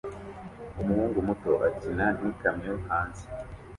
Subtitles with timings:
[0.81, 3.23] Umuhungu muto akina n'ikamyo hanze